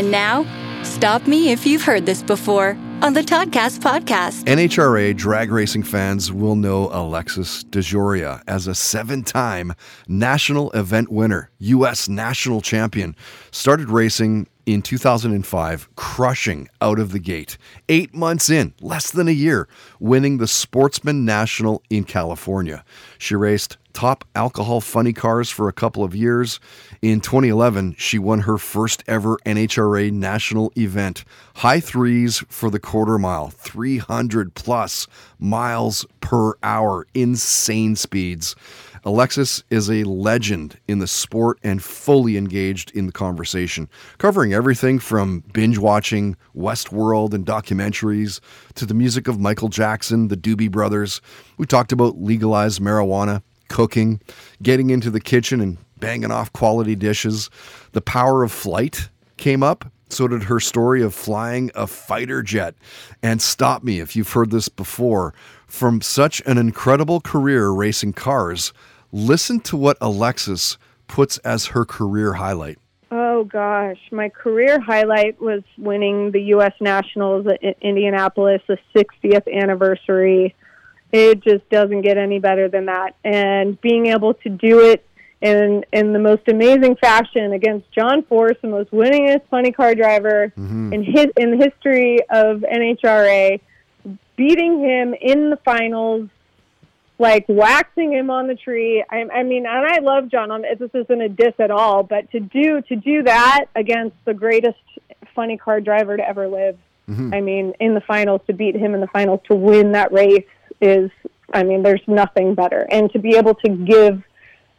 [0.00, 0.46] And now,
[0.82, 2.70] stop me if you've heard this before
[3.02, 4.44] on the Toddcast podcast.
[4.44, 9.74] NHRA drag racing fans will know Alexis DeJoria as a seven time
[10.08, 12.08] national event winner, U.S.
[12.08, 13.14] national champion.
[13.50, 17.58] Started racing in 2005, crushing out of the gate.
[17.90, 22.84] Eight months in, less than a year, winning the Sportsman National in California.
[23.18, 26.58] She raced top alcohol funny cars for a couple of years.
[27.02, 31.22] In 2011, she won her first ever NHRA national event.
[31.56, 35.06] High threes for the quarter mile, 300 plus
[35.38, 38.56] miles per hour, insane speeds.
[39.04, 43.86] Alexis is a legend in the sport and fully engaged in the conversation,
[44.16, 48.40] covering everything from binge watching Westworld and documentaries
[48.74, 51.20] to the music of Michael Jackson, the Doobie Brothers.
[51.58, 54.20] We talked about legalized marijuana, cooking,
[54.62, 57.48] getting into the kitchen and banging off quality dishes.
[57.92, 59.08] The power of flight
[59.38, 59.90] came up.
[60.10, 62.74] So did her story of flying a fighter jet.
[63.22, 65.32] And stop me if you've heard this before.
[65.68, 68.72] From such an incredible career racing cars,
[69.12, 72.78] listen to what Alexis puts as her career highlight.
[73.12, 76.74] Oh gosh, my career highlight was winning the U.S.
[76.80, 80.54] Nationals at Indianapolis, the 60th anniversary.
[81.12, 85.04] It just doesn't get any better than that, and being able to do it
[85.40, 90.52] in in the most amazing fashion against John Force, the most winningest funny car driver
[90.56, 90.92] Mm-hmm.
[90.92, 93.60] in his in the history of NHRA,
[94.36, 96.28] beating him in the finals,
[97.18, 99.04] like waxing him on the tree.
[99.10, 100.50] I, I mean, and I love John.
[100.50, 104.34] I'm, this isn't a diss at all, but to do to do that against the
[104.34, 104.78] greatest
[105.34, 106.76] funny car driver to ever live.
[107.34, 110.44] I mean, in the finals to beat him in the finals to win that race
[110.80, 111.10] is.
[111.52, 114.22] I mean, there's nothing better, and to be able to give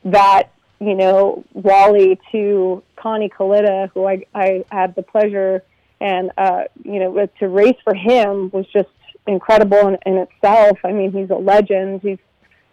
[0.06, 5.64] that you know Wally to Connie Kalitta, who I, I had the pleasure
[6.02, 8.90] and uh, you know to race for him was just
[9.28, 10.80] incredible in, in itself.
[10.84, 12.02] I mean, he's a legend.
[12.02, 12.18] He's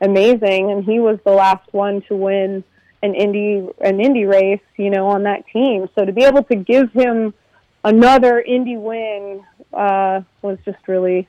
[0.00, 2.64] amazing, and he was the last one to win
[3.02, 5.88] an Indy an Indy race, you know, on that team.
[5.94, 7.34] So to be able to give him
[7.84, 11.28] another Indy win uh, was just really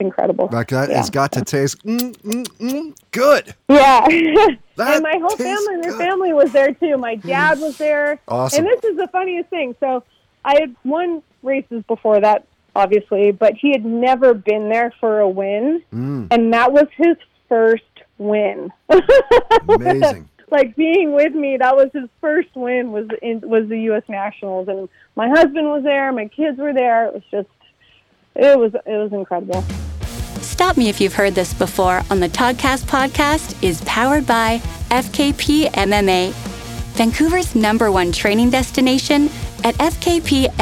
[0.00, 0.48] incredible.
[0.52, 1.00] Like that, Yeah.
[1.00, 3.54] it's got to taste mm, mm, mm, good.
[3.68, 4.06] Yeah.
[4.76, 5.98] And my whole family, their good.
[6.00, 6.96] family was there too.
[6.96, 8.18] My dad was there.
[8.26, 8.66] Awesome.
[8.66, 9.76] And this is the funniest thing.
[9.78, 10.02] So
[10.44, 12.44] I had won races before that,
[12.74, 15.80] obviously, but he had never been there for a win.
[15.92, 16.26] Mm.
[16.32, 17.16] And that was his
[17.48, 17.84] first
[18.18, 18.72] win.
[19.68, 20.28] Amazing.
[20.54, 24.68] Like being with me, that was his first win was in was the US Nationals
[24.68, 27.08] and my husband was there, my kids were there.
[27.08, 27.48] It was just
[28.34, 29.62] it was it was incredible.
[30.40, 34.58] Stop Me If You've Heard This Before on the Toddcast podcast is powered by
[34.90, 36.32] FKP MMA,
[36.94, 39.30] Vancouver's number one training destination
[39.64, 40.54] at fkpmma.com.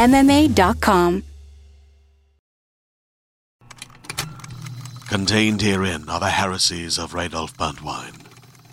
[5.09, 8.17] Contained herein are the heresies of Radolf Burntwine,